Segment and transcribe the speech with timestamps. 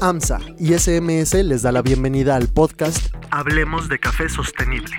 [0.00, 4.96] AMSA y SMS les da la bienvenida al podcast Hablemos de Café Sostenible.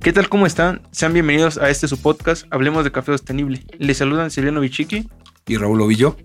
[0.00, 0.28] ¿Qué tal?
[0.28, 0.82] ¿Cómo están?
[0.92, 3.66] Sean bienvenidos a este su podcast Hablemos de Café Sostenible.
[3.78, 5.08] Les saludan Silviano Bichiqui
[5.46, 6.16] y Raúl Ovillo.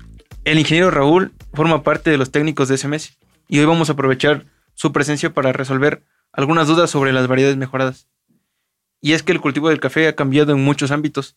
[0.46, 4.46] El ingeniero Raúl forma parte de los técnicos de SMS y hoy vamos a aprovechar
[4.76, 8.10] su presencia para resolver algunas dudas sobre las variedades mejoradas.
[9.02, 11.36] Y es que el cultivo del café ha cambiado en muchos ámbitos.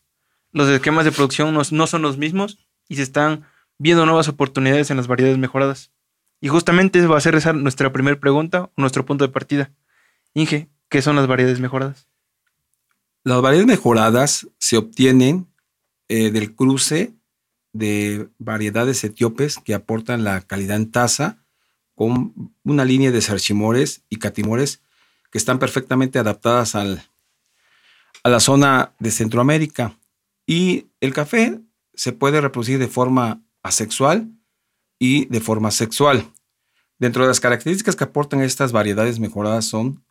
[0.51, 3.45] Los esquemas de producción no son los mismos y se están
[3.77, 5.91] viendo nuevas oportunidades en las variedades mejoradas.
[6.41, 9.71] Y justamente va a ser esa nuestra primera pregunta, nuestro punto de partida.
[10.33, 12.07] Inge, ¿qué son las variedades mejoradas?
[13.23, 15.47] Las variedades mejoradas se obtienen
[16.07, 17.13] eh, del cruce
[17.73, 21.43] de variedades etíopes que aportan la calidad en taza
[21.95, 24.81] con una línea de sarchimores y catimores
[25.31, 27.03] que están perfectamente adaptadas al,
[28.23, 29.97] a la zona de Centroamérica.
[30.45, 31.59] Y el café
[31.93, 34.29] se puede reproducir de forma asexual
[34.99, 36.31] y de forma sexual.
[36.99, 40.05] Dentro de las características que aportan estas variedades mejoradas son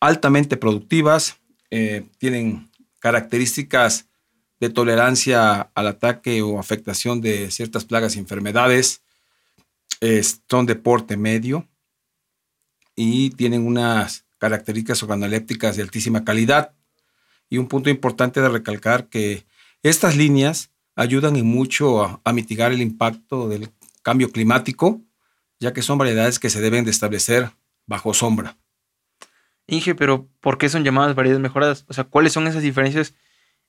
[0.00, 4.06] altamente productivas, eh, tienen características
[4.60, 9.02] de tolerancia al ataque o afectación de ciertas plagas y enfermedades,
[10.48, 11.66] son de porte medio
[12.94, 16.74] y tienen unas características organolépticas de altísima calidad.
[17.48, 19.46] Y un punto importante de recalcar que
[19.82, 23.68] estas líneas ayudan en mucho a, mitigar el impacto del
[24.02, 25.00] cambio climático,
[25.60, 27.50] ya que son variedades que se deben de establecer
[27.86, 28.56] bajo sombra.
[29.68, 31.84] Inge, pero ¿por qué son llamadas variedades mejoradas?
[31.88, 33.14] O sea, ¿cuáles son esas diferencias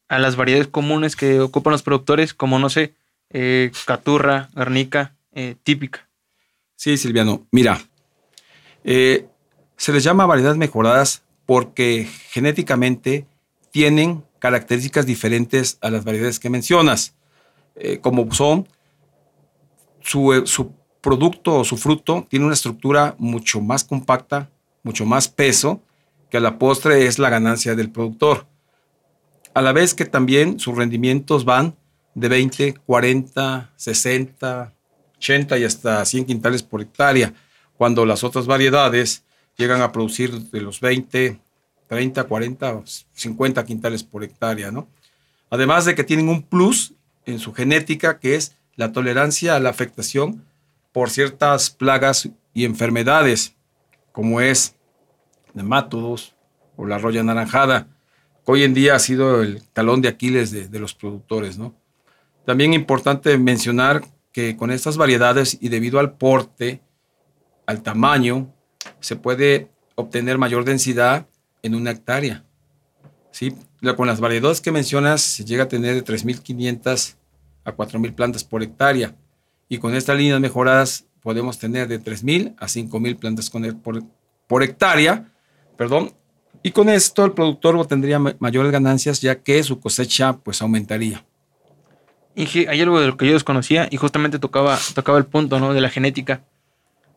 [0.08, 2.94] a las variedades comunes que ocupan los productores, como, no sé,
[3.30, 6.08] eh, caturra, garnica, eh, típica?
[6.76, 7.46] Sí, Silviano.
[7.52, 7.82] Mira,
[8.84, 9.28] eh,
[9.76, 13.26] se les llama variedades mejoradas porque genéticamente
[13.72, 17.17] tienen características diferentes a las variedades que mencionas.
[17.80, 18.68] Eh, como son,
[20.02, 24.50] su, eh, su producto o su fruto tiene una estructura mucho más compacta,
[24.84, 25.82] mucho más peso,
[26.30, 28.48] que a la postre es la ganancia del productor.
[29.54, 31.76] A la vez que también sus rendimientos van
[32.14, 34.74] de 20, 40, 60,
[35.18, 37.34] 80 y hasta 100 quintales por hectárea,
[37.78, 39.24] cuando las otras variedades
[39.56, 41.40] llegan a producir de los 20,
[41.88, 42.82] 30, 40,
[43.14, 44.88] 50 quintales por hectárea, ¿no?
[45.50, 46.94] Además de que tienen un plus
[47.28, 50.44] en su genética, que es la tolerancia a la afectación
[50.92, 53.56] por ciertas plagas y enfermedades,
[54.12, 54.76] como es
[55.54, 56.34] nemátodos
[56.76, 57.88] o la roya naranjada,
[58.46, 61.58] que hoy en día ha sido el talón de Aquiles de, los productores.
[61.58, 61.76] ¿no?
[62.46, 66.82] También importante mencionar que con estas variedades y debido al porte,
[67.66, 68.54] al tamaño,
[69.00, 71.28] se puede obtener mayor densidad
[71.62, 72.46] en una hectárea.
[73.32, 73.54] ¿sí?
[73.96, 77.17] Con las variedades que mencionas se llega a tener de 3.500
[77.68, 79.14] a 4.000 plantas por hectárea.
[79.68, 83.50] Y con estas líneas mejoradas podemos tener de 3.000 a 5.000 plantas
[83.84, 84.04] por,
[84.48, 85.30] por hectárea.
[85.76, 86.14] Perdón.
[86.64, 91.26] Y con esto el productor obtendría mayores ganancias ya que su cosecha pues aumentaría.
[92.36, 95.74] Y hay algo de lo que yo desconocía y justamente tocaba, tocaba el punto ¿no?
[95.74, 96.44] de la genética.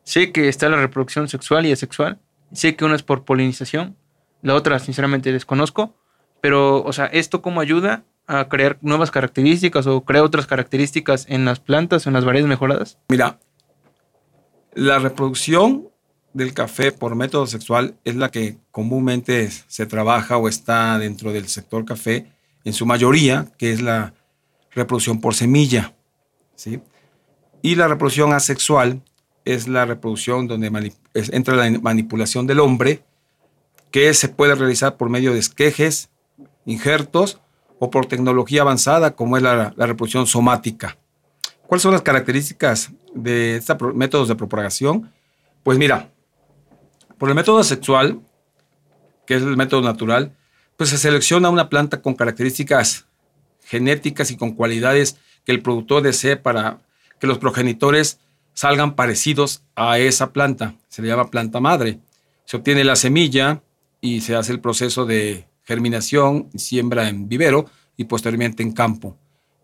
[0.03, 2.19] Sé que está la reproducción sexual y asexual.
[2.53, 3.97] Sé que una es por polinización,
[4.43, 5.95] la otra sinceramente desconozco.
[6.41, 11.45] Pero, o sea, ¿esto cómo ayuda a crear nuevas características o crear otras características en
[11.45, 12.97] las plantas, en las variedades mejoradas?
[13.09, 13.41] Mira,
[14.73, 15.89] la reproducción
[16.33, 21.49] del café por método sexual es la que comúnmente se trabaja o está dentro del
[21.49, 22.31] sector café
[22.63, 24.15] en su mayoría, que es la
[24.71, 25.93] reproducción por semilla.
[26.55, 26.81] ¿sí?
[27.63, 29.03] Y la reproducción asexual
[29.45, 33.03] es la reproducción donde entra la manipulación del hombre,
[33.91, 36.11] que se puede realizar por medio de esquejes,
[36.65, 37.41] injertos
[37.81, 40.99] o por tecnología avanzada como es la, reproducción somática.
[41.67, 45.11] ¿Cuáles son las características de estos métodos de propagación?
[45.63, 46.11] Pues mira,
[47.19, 48.21] por el método sexual,
[49.27, 50.37] que es el método natural,
[50.77, 53.07] pues se selecciona una planta con características
[53.65, 56.81] genéticas y con cualidades que el productor desee para
[57.19, 58.19] que los progenitores
[58.53, 60.75] salgan parecidos a esa planta.
[60.89, 61.99] Se le llama planta madre.
[62.45, 63.63] Se obtiene la semilla
[64.03, 67.71] y se hace el proceso de germinación, siembra en vivero
[68.01, 69.19] y posteriormente en campo.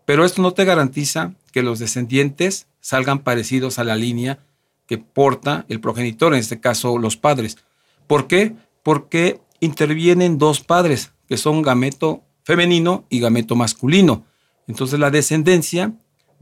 [0.05, 4.45] Pero esto no te garantiza que los descendientes salgan parecidos a la línea
[4.85, 7.57] que porta el progenitor, en este caso los padres.
[8.05, 8.53] ¿Por qué?
[8.83, 14.23] Porque intervienen dos padres, que son gameto femenino y gameto masculino.
[14.67, 15.93] Entonces la descendencia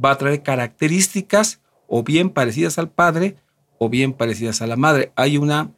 [0.03, 3.37] va a traer características o bien parecidas al padre
[3.77, 5.13] o bien parecidas a la madre.
[5.15, 5.71] Hay una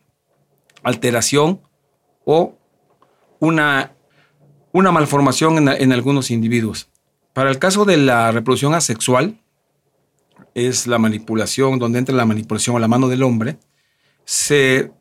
[0.81, 1.62] alteración
[2.25, 2.58] o
[3.40, 3.94] una,
[4.77, 6.88] una malformación en, algunos individuos.
[7.33, 9.41] Para el caso de la reproducción asexual,
[10.53, 13.57] es la manipulación, donde entra la manipulación a la mano del hombre,
[14.24, 14.91] se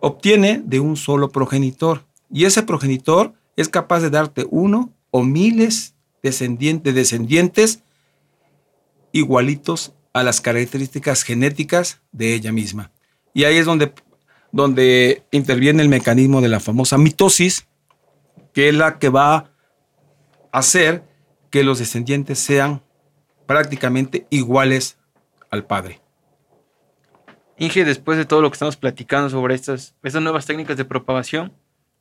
[0.00, 2.04] obtiene de un solo progenitor.
[2.28, 5.94] Y ese progenitor es capaz de darte uno o miles
[6.24, 7.84] descendientes, descendientes
[9.12, 12.90] igualitos a las características genéticas de ella misma.
[13.32, 13.92] Y ahí es donde,
[14.50, 17.68] donde interviene el mecanismo de la famosa mitosis,
[18.52, 19.50] que es la que va a
[20.52, 21.04] hacer
[21.50, 22.82] que los descendientes sean
[23.46, 24.98] prácticamente iguales
[25.50, 26.00] al padre.
[27.58, 31.52] Inge, después de todo lo que estamos platicando sobre estas, estas nuevas técnicas de propagación,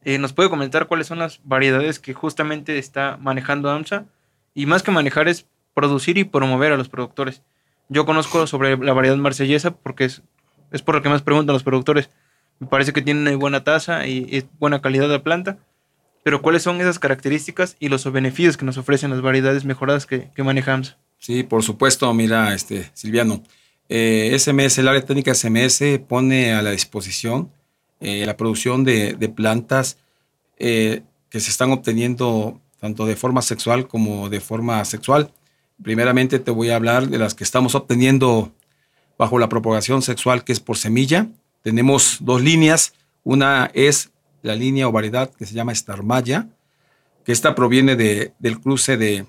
[0.03, 4.05] eh, ¿nos puede comentar cuáles son las variedades que justamente está manejando AMSA?
[4.53, 7.41] Y más que manejar es producir y promover a los productores.
[7.89, 10.21] Yo conozco sobre la variedad marsellesa porque es,
[10.71, 12.09] es por lo que más preguntan los productores.
[12.59, 15.57] Me parece que tiene buena tasa y es buena calidad de la planta.
[16.23, 20.29] Pero ¿cuáles son esas características y los beneficios que nos ofrecen las variedades mejoradas que,
[20.35, 20.97] que maneja AMSA?
[21.17, 23.43] Sí, por supuesto, mira, este, Silviano.
[23.89, 27.51] SMS, eh, el área técnica SMS pone a la disposición
[28.01, 29.97] eh, la producción de, plantas
[30.57, 35.31] eh, que se están obteniendo tanto de forma sexual como de forma sexual.
[35.83, 38.53] Primeramente te voy a hablar de las que estamos obteniendo
[39.17, 41.27] bajo la propagación sexual, que es por semilla.
[41.61, 42.93] Tenemos dos líneas.
[43.23, 46.47] Una es la línea o variedad que se llama Starmaya,
[47.23, 49.25] que esta proviene de, del cruce de,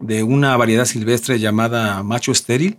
[0.00, 2.78] de una variedad silvestre llamada macho estéril.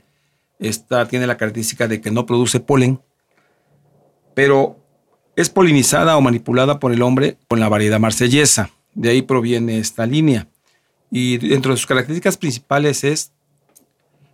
[0.59, 3.01] Esta tiene la característica de que no produce polen,
[4.33, 4.79] pero
[5.35, 8.69] es polinizada o manipulada por el hombre con la variedad marsellesa.
[8.93, 10.47] De ahí proviene esta línea.
[11.11, 13.31] Y dentro de sus características principales es,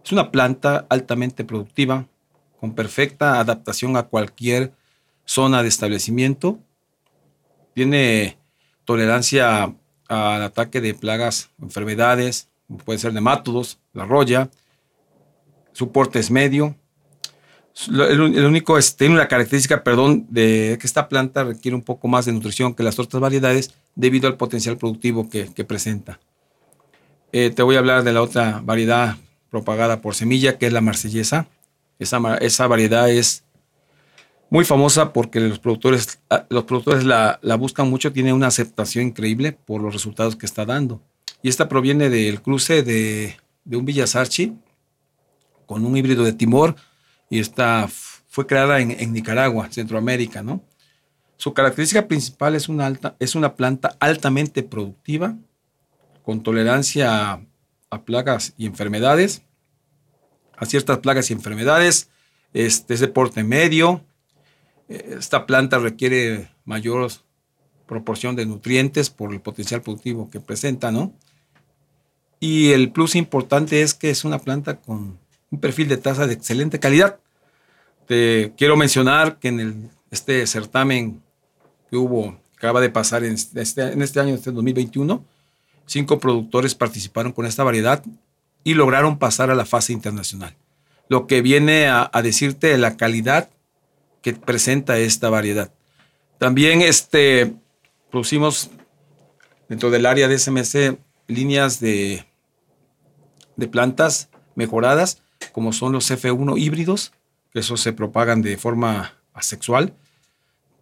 [0.03, 2.07] es una planta altamente productiva,
[2.59, 4.73] con perfecta adaptación a cualquier
[5.25, 6.59] zona de establecimiento.
[7.73, 8.37] Tiene
[8.85, 9.73] tolerancia
[10.07, 12.49] al ataque de plagas, enfermedades,
[12.85, 14.49] puede ser nematodos, la roya.
[15.73, 16.75] Su porte es medio.
[17.87, 22.25] El, único es, tiene una característica, perdón, de que esta planta requiere un poco más
[22.25, 26.19] de nutrición que las otras variedades debido al potencial productivo que, presenta.
[27.31, 29.15] Eh, te voy a hablar de la otra variedad
[29.49, 31.47] propagada por semilla, que es la marsellesa.
[31.97, 33.45] Esa, esa variedad es
[34.51, 39.07] muy famosa porque los productores, ah, los productores la, la, buscan mucho, tiene una aceptación
[39.07, 41.01] increíble por los resultados que está dando.
[41.41, 44.57] Y esta proviene del cruce de, de un Villasarchi
[45.65, 46.75] con un híbrido de Timor
[47.29, 47.87] y esta
[48.27, 50.61] fue creada en, en, Nicaragua, Centroamérica, ¿no?
[51.37, 55.37] Su característica principal es una, alta, es una planta altamente productiva,
[56.23, 57.41] con tolerancia a,
[57.89, 59.43] a plagas y enfermedades,
[60.57, 62.09] a ciertas plagas y enfermedades,
[62.53, 64.03] este, es de porte medio,
[64.91, 67.11] esta planta requiere mayor
[67.85, 71.13] proporción de nutrientes por el potencial productivo que presenta, ¿no?
[72.39, 75.19] Y el plus importante es que es una planta con
[75.51, 77.19] un perfil de tasa de excelente calidad.
[78.07, 81.21] Te quiero mencionar que en el, este certamen
[81.89, 85.23] que hubo, acaba de pasar en este, en este año, en este 2021,
[85.85, 88.03] cinco productores participaron con esta variedad
[88.63, 90.55] y lograron pasar a la fase internacional.
[91.09, 93.49] Lo que viene a, a decirte la calidad
[94.21, 95.73] que presenta esta variedad.
[96.37, 97.53] También este,
[98.09, 98.71] producimos
[99.69, 102.25] dentro del área de SMC líneas de,
[103.55, 105.21] de plantas mejoradas,
[105.51, 107.13] como son los F1 híbridos,
[107.53, 109.93] que esos se propagan de forma asexual.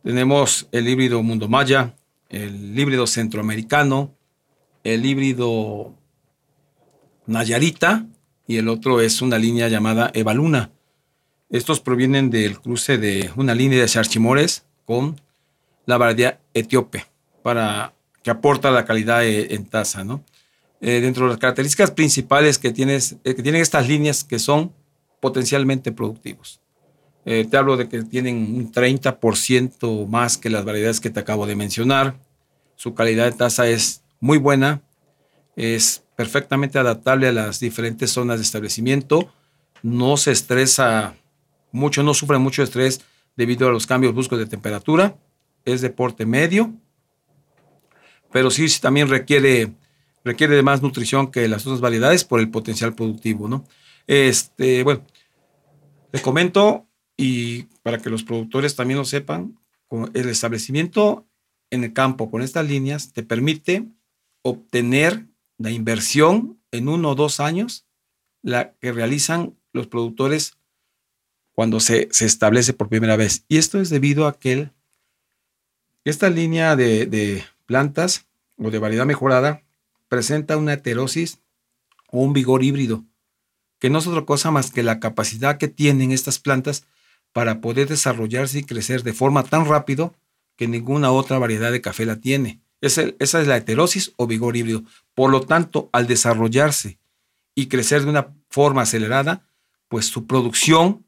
[0.04, 1.96] Tenemos el híbrido Mundo Maya,
[2.30, 4.16] el híbrido centroamericano,
[4.84, 5.94] el híbrido
[7.26, 8.06] Nayarita
[8.48, 10.72] y el otro es una línea llamada Evaluna.
[11.50, 15.20] Estos provienen del cruce de una línea de charchimores con
[15.86, 17.06] la variedad etíope,
[17.42, 20.04] para, que aporta la calidad e, en tasa.
[20.04, 20.24] ¿no?
[20.82, 24.72] Eh, dentro de las características principales que, tienes, eh, que tienen estas líneas que son
[25.20, 26.62] potencialmente productivos.
[27.26, 31.46] Eh, te hablo de que tienen un 30% más que las variedades que te acabo
[31.46, 32.16] de mencionar.
[32.76, 34.82] Su calidad de tasa es muy buena,
[35.56, 39.34] es perfectamente adaptable a las diferentes zonas de establecimiento,
[39.84, 41.16] no se estresa
[41.72, 43.02] mucho, no sufre mucho estrés
[43.36, 45.18] debido a los cambios bruscos de temperatura,
[45.66, 46.74] es de porte medio,
[48.32, 49.74] pero sí también requiere,
[50.24, 53.66] requiere de más nutrición que las otras variedades por el potencial productivo, ¿no?
[54.08, 55.06] Este, bueno,
[56.12, 59.60] le comento y para que los productores también lo sepan,
[60.14, 61.28] el establecimiento
[61.72, 63.88] en el campo con estas líneas te permite
[64.42, 67.86] obtener la inversión en uno o dos años
[68.42, 70.58] la que realizan los productores
[71.60, 73.44] cuando se, establece por primera vez.
[73.50, 74.70] Y esto es debido a que
[76.06, 79.62] esta línea de, plantas o de variedad mejorada
[80.08, 81.40] presenta una heterosis
[82.12, 83.04] o un vigor híbrido.
[83.78, 86.86] que no es otra cosa más que la capacidad que tienen estas plantas
[87.34, 90.16] para poder desarrollarse y crecer de forma tan rápido
[90.56, 92.62] que ninguna otra variedad de café la tiene.
[92.80, 94.84] esa es la heterosis o vigor híbrido.
[95.14, 97.00] Por lo tanto, al desarrollarse
[97.54, 99.46] y crecer de una forma acelerada,
[99.90, 101.06] pues su producción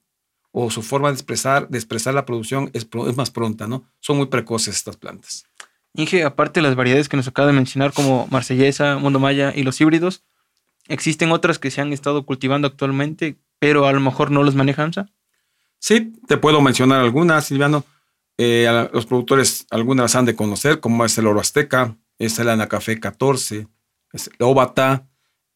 [0.51, 3.85] o su forma de expresar, de expresar la producción es, es más pronta, ¿no?
[3.99, 5.45] Son muy precoces estas plantas.
[5.93, 9.63] Inge, aparte de las variedades que nos acaba de mencionar como Marsellesa, Mundo Maya y
[9.63, 10.23] los híbridos,
[10.87, 14.83] ¿existen otras que se han estado cultivando actualmente, pero a lo mejor no los maneja
[14.83, 15.09] AMSA?
[15.79, 17.85] Sí, te puedo mencionar algunas, Silviano.
[18.37, 22.49] Eh, los productores, algunas las han de conocer, como es el Oro Azteca, es el
[22.49, 23.67] Anacafé 14,
[24.13, 25.07] es el Obata,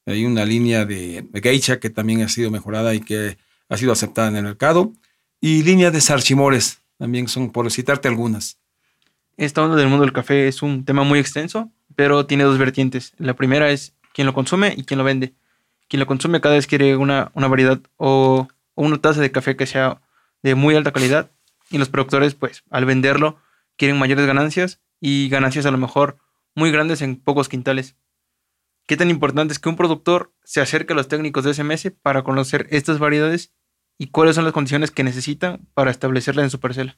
[0.05, 3.37] hay una línea de, de geisha que también ha sido mejorada y que
[3.69, 4.93] ha sido aceptada en el mercado,
[5.41, 8.57] y línea de sarchimores, también son, por citarte algunas.
[9.37, 13.13] Esta onda del mundo del café es un tema muy extenso, pero tiene dos vertientes.
[13.17, 15.33] La primera es quién lo consume y quién lo vende.
[15.87, 19.65] Quien lo consume cada vez quiere una, una variedad o, una taza de café que
[19.65, 20.01] sea
[20.41, 21.29] de muy alta calidad
[21.69, 23.37] y los productores, pues, al venderlo,
[23.77, 26.17] quieren mayores ganancias y ganancias a lo mejor
[26.55, 27.95] muy grandes en pocos quintales.
[28.87, 32.23] ¿Qué tan importante es que un productor se acerque a los técnicos de SMS para
[32.23, 33.51] conocer estas variedades
[33.97, 36.97] y cuáles son las condiciones que necesitan para establecerla en su parcela?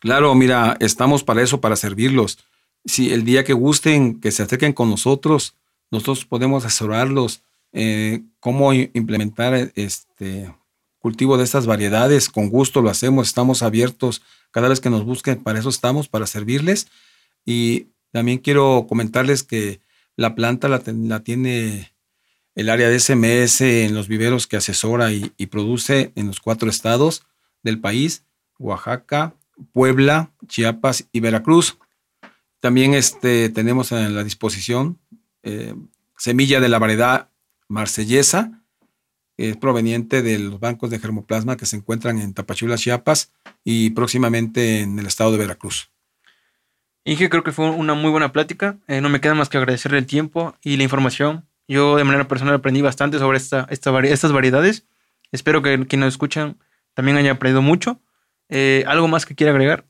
[0.00, 2.38] Claro, mira, estamos para eso, para servirlos.
[2.84, 5.54] Si el día que gusten, que se acerquen con nosotros,
[5.90, 10.52] nosotros podemos asesorarlos eh, cómo implementar este
[10.98, 12.28] cultivo de estas variedades.
[12.28, 16.26] Con gusto lo hacemos, estamos abiertos cada vez que nos busquen, para eso estamos, para
[16.26, 16.88] servirles.
[17.44, 19.80] Y también quiero comentarles que
[20.20, 20.80] la planta la,
[21.20, 21.94] tiene
[22.54, 27.22] el área de SMS en los viveros que asesora y, produce en los cuatro estados
[27.62, 28.26] del país,
[28.58, 29.34] Oaxaca,
[29.72, 31.78] Puebla, Chiapas y Veracruz.
[32.60, 34.98] También este, tenemos en la disposición
[35.42, 35.74] eh,
[36.18, 37.30] semilla de la variedad
[37.68, 38.62] marsellesa,
[39.38, 43.32] es proveniente de los bancos de germoplasma que se encuentran en Tapachula, Chiapas
[43.64, 45.89] y próximamente en el estado de Veracruz.
[47.04, 48.78] Inge, creo que fue una muy buena plática.
[48.86, 51.46] Eh, no me queda más que agradecerle el tiempo y la información.
[51.66, 54.86] Yo de manera personal aprendí bastante sobre esta, esta estas variedades.
[55.32, 56.58] Espero que quienes nos escuchan
[56.94, 58.00] también haya aprendido mucho.
[58.48, 59.86] Eh, ¿Algo más que quiera agregar?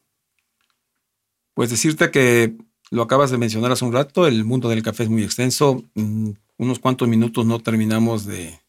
[1.55, 2.55] Pues decirte que
[2.91, 5.85] lo acabas de mencionar hace un rato, el mundo del café es muy extenso.
[5.95, 8.61] Mm, unos cuantos minutos no terminamos de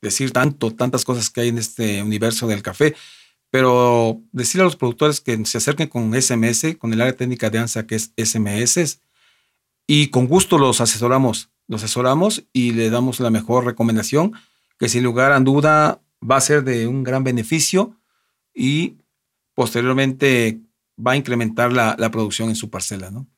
[0.00, 2.94] decir tanto, tantas cosas que hay en este universo del café.
[3.54, 7.60] Pero decirle a los productores que se acerquen con SMS, con el área técnica de
[7.60, 9.00] ANSA que es SMS,
[9.86, 11.50] y con gusto los asesoramos.
[11.68, 14.32] Los asesoramos y le damos la mejor recomendación,
[14.76, 17.96] que sin lugar a duda va a ser de un gran beneficio
[18.52, 18.96] y
[19.54, 20.58] posteriormente
[20.98, 23.28] va a incrementar la, producción en su parcela, ¿no?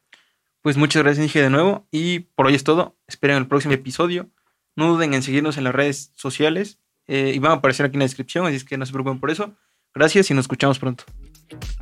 [0.63, 1.87] Pues muchas gracias, Inge, de nuevo.
[1.91, 2.97] Y por hoy es todo.
[3.07, 4.31] Esperen el próximo episodio.
[4.77, 8.01] No duden en seguirnos en las redes sociales eh, y van a aparecer aquí en
[8.01, 9.55] la descripción, así es que no se preocupen por eso.
[9.97, 11.05] Gracias y nos escuchamos pronto.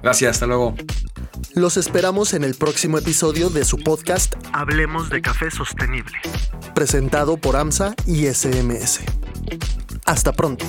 [0.02, 0.75] Gracias, hasta luego.
[1.54, 6.18] Los esperamos en el próximo episodio de su podcast Hablemos de Café Sostenible,
[6.75, 9.00] presentado por AMSA y SMS.
[10.04, 10.64] Hasta pronto.